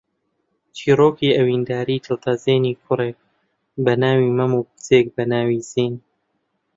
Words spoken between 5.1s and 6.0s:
بە ناوی زین